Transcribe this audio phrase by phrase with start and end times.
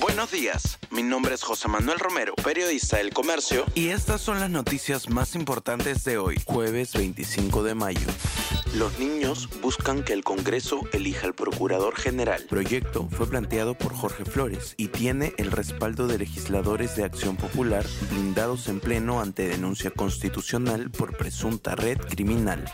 [0.00, 4.48] Buenos días, mi nombre es José Manuel Romero, periodista del Comercio, y estas son las
[4.48, 8.06] noticias más importantes de hoy, jueves 25 de mayo.
[8.74, 12.40] Los niños buscan que el Congreso elija al Procurador General.
[12.40, 17.36] El proyecto fue planteado por Jorge Flores y tiene el respaldo de legisladores de Acción
[17.36, 22.64] Popular blindados en pleno ante denuncia constitucional por presunta red criminal.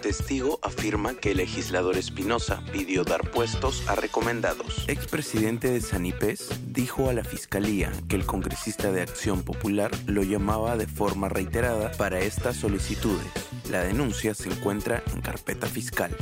[0.00, 4.84] Testigo afirma que el legislador Espinosa pidió dar puestos a recomendados.
[4.88, 10.76] Expresidente de Sanipés dijo a la Fiscalía que el congresista de Acción Popular lo llamaba
[10.76, 13.26] de forma reiterada para estas solicitudes.
[13.70, 16.14] La denuncia se encuentra en carpeta fiscal.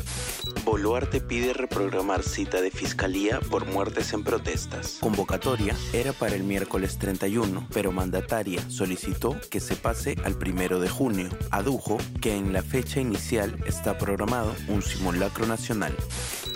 [0.64, 4.98] Boluarte pide reprogramar cita de fiscalía por muertes en protestas.
[5.00, 10.88] Convocatoria era para el miércoles 31, pero mandataria solicitó que se pase al primero de
[10.88, 11.28] junio.
[11.50, 15.96] Adujo que en la fecha inicial está programado un simulacro nacional.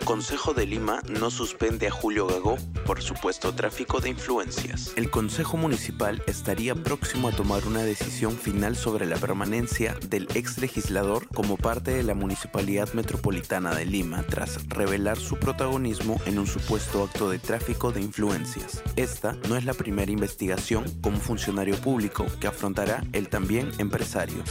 [0.05, 4.93] Consejo de Lima no suspende a Julio Gagó por supuesto tráfico de influencias.
[4.97, 10.59] El Consejo Municipal estaría próximo a tomar una decisión final sobre la permanencia del ex
[10.59, 16.47] legislador como parte de la Municipalidad Metropolitana de Lima tras revelar su protagonismo en un
[16.47, 18.83] supuesto acto de tráfico de influencias.
[18.97, 24.45] Esta no es la primera investigación como funcionario público que afrontará el también empresario.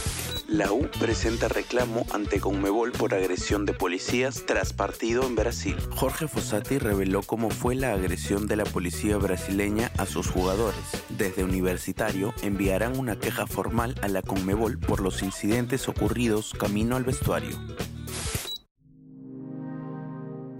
[0.48, 5.76] La U presenta reclamo ante Conmebol por agresión de policías tras partido en Brasil.
[5.90, 10.80] Jorge Fossati reveló cómo fue la agresión de la policía brasileña a sus jugadores.
[11.10, 17.04] Desde Universitario enviarán una queja formal a la Conmebol por los incidentes ocurridos camino al
[17.04, 17.58] vestuario.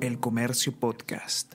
[0.02, 1.54] El Comercio Podcast.